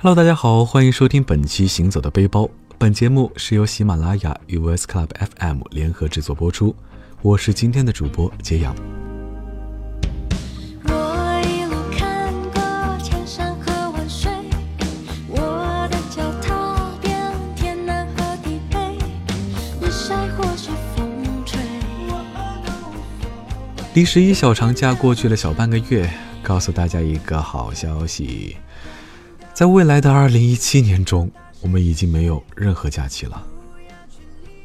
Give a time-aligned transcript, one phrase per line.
[0.00, 2.42] Hello，大家好，欢迎收听本期《行走的背包》。
[2.78, 6.72] 本节目是由喜马拉雅与 VS Club FM 联合制作播出。
[7.20, 8.72] 我是今天的主播杰阳。
[10.84, 14.30] 我一路看过千山和万水，
[15.26, 18.98] 我的脚踏遍天南和地北，
[19.84, 21.58] 日晒或是风吹。
[23.94, 26.08] 离十一小长假过去了小半个月，
[26.40, 28.56] 告诉大家一个好消息，
[29.58, 31.28] 在未来的二零一七年中，
[31.60, 33.44] 我们已经没有任何假期了。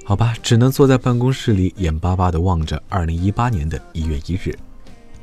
[0.06, 4.56] 好吧，只能坐在办公室里，眼巴巴地望着二零一八年的一月一日。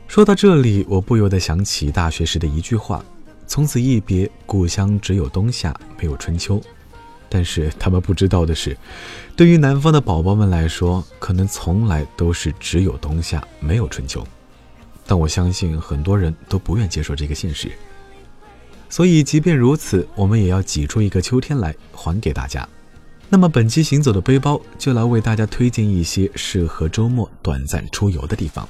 [0.08, 3.04] 说到这里，我不由得想起大学时的一句话
[3.46, 6.60] ：“从此一别，故乡只有冬夏，没有春秋。”
[7.30, 8.76] 但是他们不知道的是，
[9.36, 14.26] 对于南方的宝宝们来说，可能从来都是只有冬夏，没有春秋。
[15.06, 17.70] 但我相信很多人都不愿接受这个现实。
[18.90, 22.68] 所以，即便如此，我们也要挤出一个秋天来还给大家。
[23.28, 28.68] 那么本期行走的背包就来为大家推荐一些适合周末短暂出游的地方。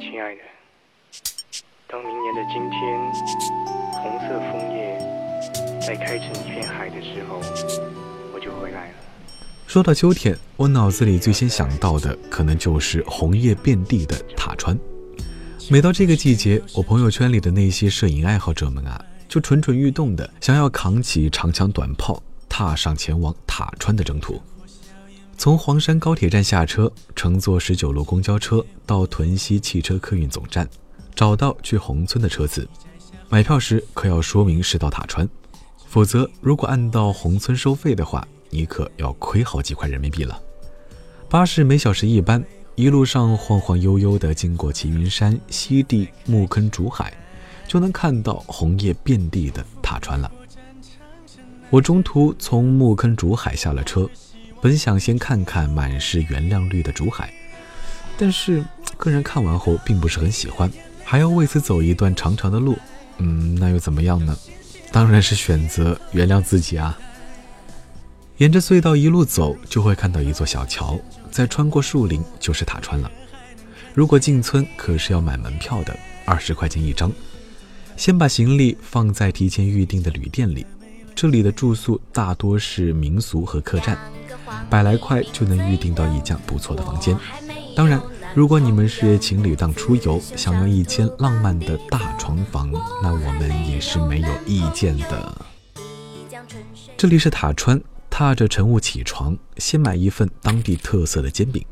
[0.00, 0.40] 亲爱的，
[1.86, 2.98] 当明年的今天，
[3.92, 4.98] 红色枫叶
[5.86, 7.42] 在开成一片海的时候，
[8.34, 8.94] 我就回来了。
[9.66, 14.78] 说到秋天，我脑子里最先想到的可能就是红叶遍地的塔川。
[15.70, 22.22] 每到这个季节，我朋友圈里的那些摄影爱好者们啊，就蠢蠢欲动的想要扛起长枪短炮。
[22.48, 24.40] 踏上前往塔川的征途，
[25.36, 30.68] 从黄山高铁站下车，乘坐十九路公交车到屯溪汽车客运总站，
[31.16, 32.68] 找到去宏村的车子。
[33.28, 35.28] 买票时可要说明是到塔川，
[35.88, 40.40] 否则如果按到宏村收费的话，你可要亏好几块人民币了。
[41.28, 42.44] 巴士每小时一班，
[42.76, 47.14] 一路上晃晃悠悠地经过齐云山、西地、木坑、竹海，
[47.68, 50.30] 就能看到红叶遍地的塔川了。
[51.70, 54.10] 我中途从木坑竹海下了车，
[54.60, 57.32] 本想先看看满是原谅绿的竹海，
[58.18, 58.64] 但是
[58.96, 60.68] 个人看完后并不是很喜欢，
[61.04, 62.76] 还要为此走一段长长的路。
[63.18, 64.36] 嗯，那又怎么样呢？
[64.90, 66.98] 当然是选择原谅自己啊。
[68.38, 70.98] 沿着隧道一路走，就会看到一座小桥，
[71.30, 73.08] 再穿过树林就是塔川了。
[73.94, 77.12] 如果进村，可是要买门票的，二十块钱一张。
[77.96, 80.66] 先把行李放在提前预定的旅店里。
[81.14, 83.96] 这里的住宿大多是民俗和客栈，
[84.68, 87.16] 百来块就能预定到一家不错的房间。
[87.76, 88.02] 当然，
[88.34, 95.46] 如果你们是情侣档出游，想要一间浪漫的大床房，那我们也是没有意见的。
[96.96, 97.80] 这里是塔川，
[98.16, 101.64] 踏着晨雾起床，先买一份当地特色的煎饼。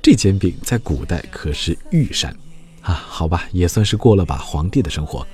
[0.00, 2.34] 这煎饼在古代可是御膳
[2.80, 5.26] 啊，好吧，也算是过了把皇帝的生活。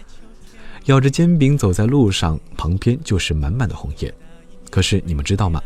[0.86, 4.12] 咬着煎饼走在路上，旁边就是满满的红叶。
[4.72, 5.62] 可是你们知道吗？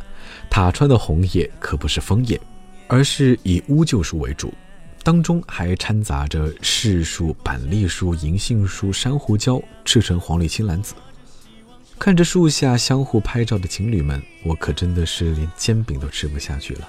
[0.50, 2.38] 塔川的红叶可不是枫叶，
[2.86, 4.52] 而是以乌桕树为主，
[5.02, 10.92] 当中还掺杂着柿树、板栗树、银杏树、珊瑚礁、赤橙黄绿青蓝紫。
[11.98, 16.88] 看着树下相互拍照的情侣们，我可真的是连煎饼都吃不下去了。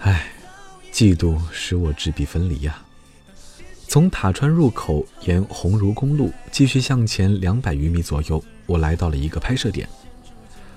[0.00, 0.26] 唉，
[0.92, 2.82] 嫉妒使我质壁分离呀。
[3.88, 9.88] 从塔川入口沿鸿儒公路继续向前两百余米左右，我来到了一个拍摄点。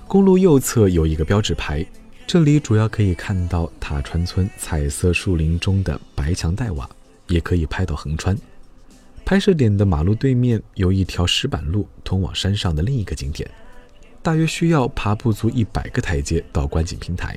[0.06, 1.84] 公路右侧有一个标志牌，
[2.26, 6.88] 这里主要可以看到塔川村彩色树林中的白墙黛瓦，
[7.26, 8.38] 也可以拍到横川。
[9.28, 13.46] 拍摄点的马路对面有一条石板路通往山上的另一个景点，
[14.22, 17.36] 大约需要爬不足一百个台阶到观景平台。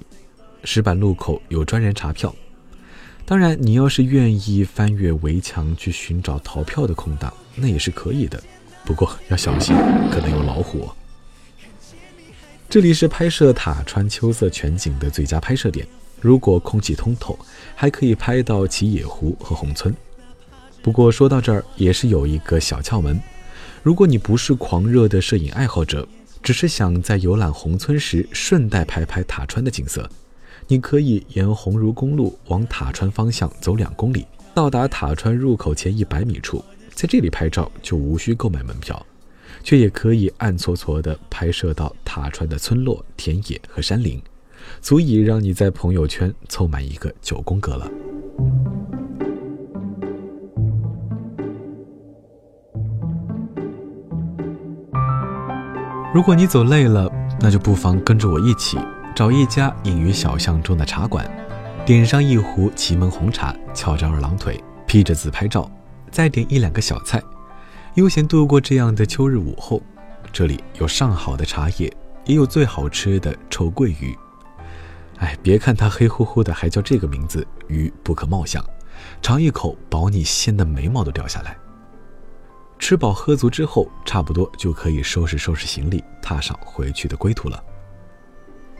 [0.64, 2.34] 石板路口有专人查票。
[3.26, 8.42] 当然，你要是愿意翻越围墙去寻找逃票的空档，那也是可以的。
[8.86, 9.76] 不过要小心，
[10.10, 10.90] 可能有老虎。
[12.70, 15.86] 这里是拍摄塔川秋色全景的最佳拍摄点。
[16.22, 17.38] 如果空气通透，
[17.76, 19.94] 还可以拍到齐野湖和宏村。
[20.82, 23.22] 不过说到这儿，也是有一个小窍门：
[23.84, 26.08] 如果你不是狂热的摄影爱好者，
[26.42, 30.10] 只是想在游览宏村时顺带拍拍塔川的景色。
[30.68, 34.26] 你可以沿红如公路往塔川方向走两公里，
[34.56, 36.64] 到达塔川入口前一百米处，
[36.96, 39.06] 在这里拍照就无需购买门票，
[39.64, 44.20] 却也可以暗搓搓地拍摄到塔川的村落、田野和山林，
[44.82, 47.92] 足以让你在朋友圈凑满一个九宫格了。
[56.14, 57.10] 如果你走累了，
[57.40, 58.78] 那就不妨跟着我一起。
[59.16, 61.26] 找一家隐于小巷中的茶馆，
[61.86, 65.72] 点上一壶祁门红茶，翘着二郎腿，披着自拍照，
[66.12, 67.22] 再点一两个小菜。
[67.96, 69.82] 悠闲度过这样的秋日午后。
[70.34, 71.92] 这里有上好的茶叶，
[72.26, 74.14] 也有最好吃的臭鳜鱼。
[75.20, 78.62] 哎，别看它黑乎乎的，还叫这个名字，鱼不可貌相。
[79.22, 81.58] 尝一口，保你鲜的眉毛都掉下来。
[82.82, 87.64] 吃饱喝足之后，差不多就可以收拾收拾行李，踏上回去的归途了。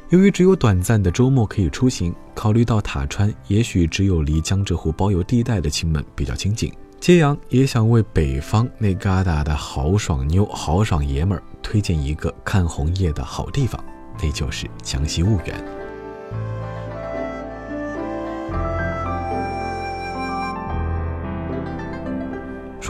[0.10, 13.82] 由于只有短暂的周末可以出行，考虑到塔川也许只有离江浙沪包邮地带的亲们比较亲近，揭阳也想为北方那旮瘩的豪爽妞、豪爽爷们儿推荐一个看红叶的好地方，
[14.20, 15.81] 那就是江西婺源。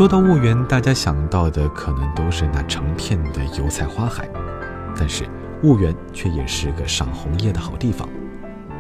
[0.02, 4.28] 说到婺源，大家想到的可能都是那成片的油菜花海，
[4.98, 5.30] 但是
[5.62, 8.10] 婺源却也是个赏红叶的好地方。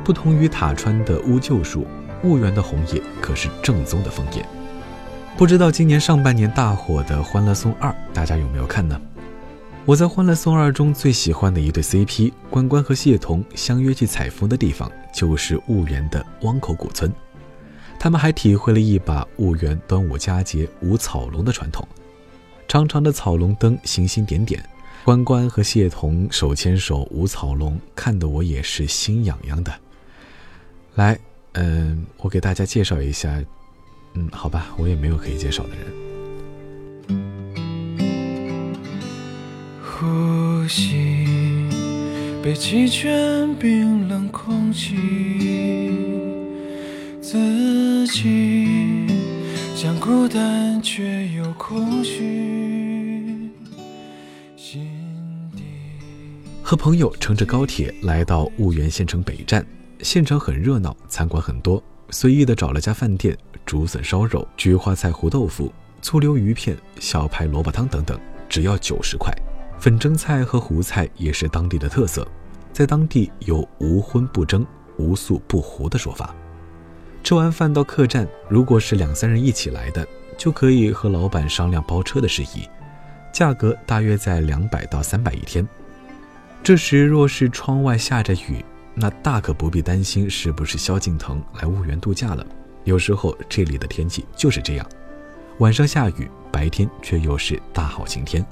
[0.03, 1.85] 不同于塔川的乌桕树，
[2.23, 4.43] 婺源的红叶可是正宗的枫叶。
[5.37, 8.99] 不知道今年上半年大火的《欢乐颂二》，大家有没有看呢？
[9.85, 17.13] 我在《欢乐颂二》中最喜欢的一对 CP，关关和谢童相约去采风的地方，就是婺源的汪口古村。
[18.01, 21.87] 他们还体会了一把婺源端午佳节舞草龙的传统，
[22.67, 24.67] 长长的草龙灯，星星点点，
[25.05, 29.71] 关关和谢童手牵手舞草龙，看得我也是心痒痒的。
[30.95, 31.19] 来，
[31.51, 33.39] 嗯，我给大家介绍一下，
[34.15, 35.85] 嗯，好吧，我也没有可以介绍的人。
[39.79, 41.69] 呼吸，
[42.41, 46.30] 被弃权冰冷空气。
[47.31, 49.07] 自己
[49.73, 53.49] 像孤单却又空虚。
[56.61, 59.65] 和朋友乘着高铁来到婺源县城北站，
[60.01, 68.19] 县城很热闹，餐馆很多，随意的找了家饭店，竹笋烧肉、菊花菜糊豆腐、醋溜鱼片、小排萝卜汤等等，
[68.49, 69.33] 只要九十块。
[69.79, 72.27] 粉蒸菜和糊菜也是当地的特色，
[72.73, 74.67] 在当地有无荤不蒸、
[74.97, 76.35] 无素不糊的说法。
[77.23, 80.05] 吃完饭到客栈，如果是两三人一起来的，
[80.37, 82.67] 就可以和老板商量包车的事宜，
[83.31, 85.65] 价格大约在两百到三百一天。
[86.63, 88.65] 这时若是窗外下着雨，
[88.95, 92.45] 那大可不必担心是不是萧敬腾来婺源度假了。
[92.83, 94.85] 有时候这里的天气就是这样，
[95.59, 98.43] 晚上下雨，白天却又是大好晴天。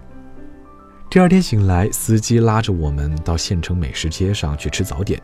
[1.09, 5.19] 第二天醒来，司机拉着我们到县城美食街上去吃早点。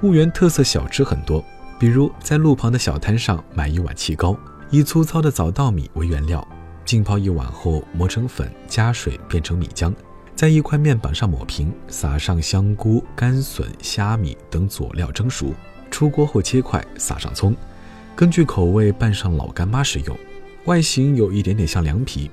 [0.00, 1.44] 婺源特色小吃很多。
[1.78, 4.36] 比如在路旁的小摊上买一碗气糕，
[4.70, 6.46] 以粗糙的早稻米为原料，
[6.84, 9.92] 浸泡一晚后磨成粉，加水变成米浆，
[10.34, 15.52] 在一块面板上抹平，撒上香菇、干笋、虾米等佐料蒸熟，
[15.90, 17.54] 出锅后切块，撒上葱，
[18.16, 20.16] 根据口味拌上老干妈食用。
[20.66, 22.30] 外形有一点点像凉皮。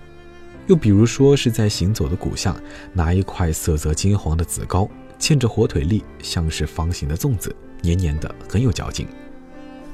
[0.67, 2.55] 又比如说是在行走的古巷，
[2.93, 4.87] 拿一块色泽金黄的紫糕，
[5.19, 9.07] 嵌着火腿粒，像是方形的粽子，黏黏的，很有嚼劲。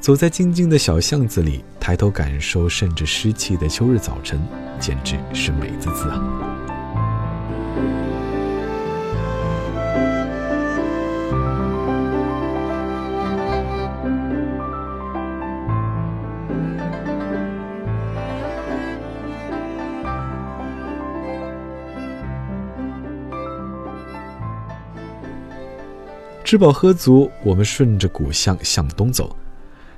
[0.07, 4.39] 走在静静的小巷子里，抬头感受甚至湿气的秋日早晨，
[4.80, 6.24] 简直是美滋滋啊！
[26.46, 29.36] 吃饱喝足，我们顺着古巷向东走。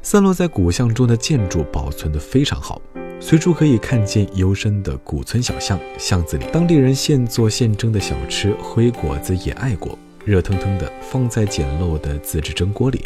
[0.01, 2.81] 散落在古巷中的建筑保存得非常好，
[3.19, 5.77] 随处可以看见幽深的古村小巷。
[5.97, 13.03] 巷子里，当地人现做现蒸的小吃灰果子、野爱果，热腾腾的放在简陋的自制蒸锅里，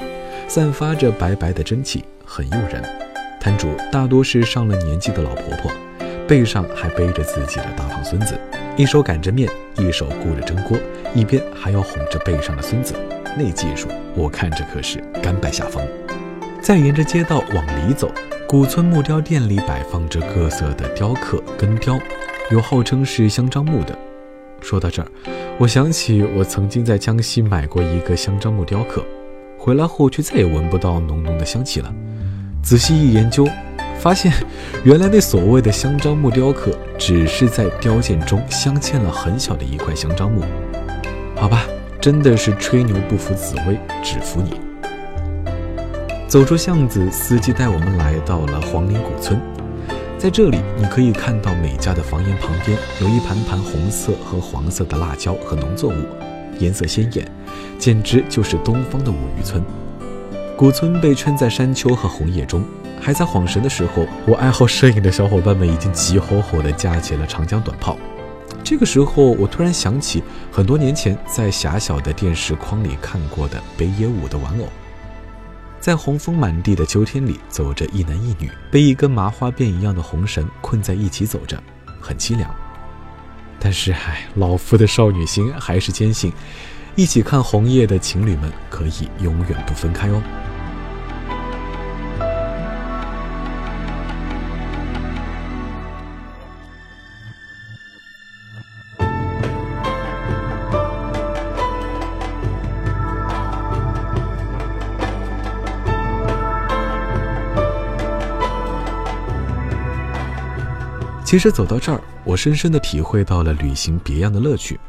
[0.48, 2.84] 散发着白白的蒸汽，很诱人。
[3.42, 5.72] 摊主大多是上了年纪的老婆婆，
[6.28, 8.40] 背上还背着自己的大胖孙子，
[8.78, 10.78] 一手擀着面，一手顾着蒸锅，
[11.14, 12.94] 一边还要哄着背上的孙子，
[13.38, 15.86] 那技术我看着可是甘拜下风。
[16.63, 18.10] 再沿着街道往里走，
[18.48, 22.00] 古村木雕店里摆放着各色的雕刻根雕，
[22.51, 23.93] 有号称是香樟木的。
[24.62, 25.08] 说到这儿，
[25.58, 29.03] 我想起我曾经在江西买过一个香樟木雕刻，
[29.58, 31.93] 回来后却再也闻不到浓浓的香气了。
[32.63, 33.46] 仔细一研究，
[34.00, 34.32] 发现
[34.86, 40.41] 原来那所谓的香樟木雕刻，只是在雕件中镶嵌了很小的一块香樟木。
[41.36, 41.65] 好吧，
[42.00, 44.62] 真的是吹牛不服紫薇，只服你。
[46.34, 49.40] 走出巷子，司机带我们来到了黄陵古村。
[50.18, 56.04] 在这里，你可以看到每家的房檐旁边有一盘盘红色和黄色的辣椒和农作物，
[56.58, 57.32] 颜色鲜艳，
[57.78, 59.63] 简直就是东方的五渔村。
[60.58, 62.63] 古村被圈在山丘和红叶中，
[63.00, 67.96] 还在晃神的时候，我爱好摄影的小伙伴们已经急吼吼地架起了长江短炮。
[68.63, 74.68] 这个时候，我突然想起很多年前在狭小的电视框里看过的北野武的玩偶，
[75.84, 81.62] 在红枫满地的秋天里，走着一男一女，被一根麻花辫一样的红绳困在一起走着，
[82.00, 82.50] 很凄凉。
[83.60, 86.32] 但是，唉，老夫的少女心还是坚信，
[86.96, 90.24] 一起看红叶的情侣们可以永远不分开哦。
[111.34, 114.80] 其实走到这儿，我深深地体会到了旅行别样的乐趣。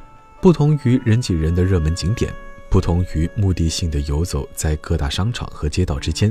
[0.43, 2.31] 不同于人挤人的热门景点，
[2.69, 6.31] 不同于目的性的游走在各大商场和街道之间，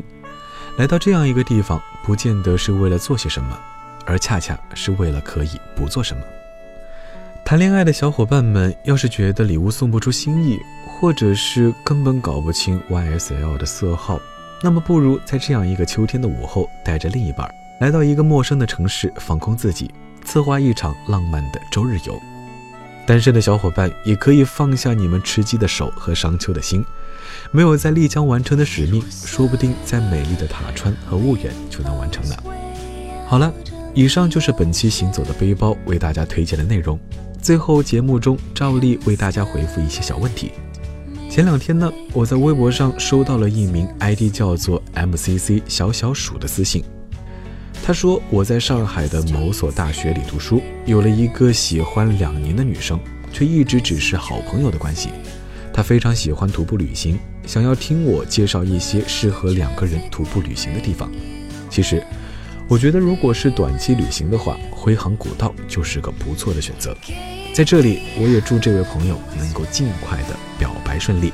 [0.77, 3.60] 来到这样一个地方，不见得是为了做些什么，
[4.05, 6.22] 而恰恰是为了可以不做什么。
[7.43, 14.22] 谈恋爱的小伙伴们，要是觉得礼物送不出心意，或者是根本搞不清 YSL 的色号，
[14.62, 19.91] 那么不如在这样一个秋天的午后，带着另一半，来到一个陌生的城市，放空自己。
[20.24, 22.20] 策划一场浪漫的周日游，
[23.06, 26.84] 单身的小伙伴也可以放下你们吃鸡的手和商丘的心，
[27.51, 32.44] 没有在丽江完成的使命，说不定在美丽的塔川和婺源就能完成了。
[33.27, 33.53] 好了，
[33.94, 37.00] 以上就是本期行走的背包为大家推荐的内容。
[37.42, 40.51] 最后节目中照例为大家回复一些小问题。
[41.30, 46.84] 前两天呢，我在微博上收到了一名 ID 叫做 MCC 小小鼠的私信。
[47.86, 52.98] 他说：“我在上海的某所大学里读书，有了一个喜欢两年的女生，
[53.34, 55.10] 却一直只是好朋友的关系。
[55.74, 61.12] 她非常喜欢徒步旅行，想要听我介绍一些适合两个人徒步旅行的地方。
[61.70, 62.02] 其实，
[62.70, 66.96] 我觉得如果是短期旅行的话，徽杭古道就是个不错的选择。
[67.54, 71.34] 在这里，我也祝这位朋友能够尽快的表白顺利。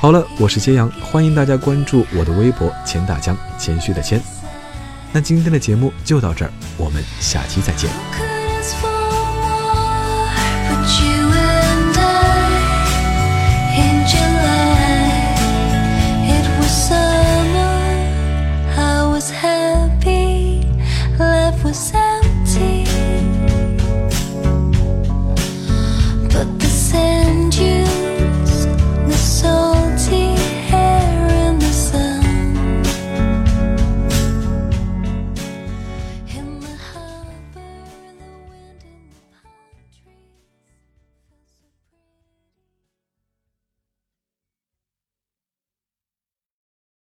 [0.00, 4.20] 好了，我是揭阳，欢迎大家关注我的微博钱大江，谦虚的谦。”
[5.16, 8.35] 那今天的节目就到这儿，我们下期再见。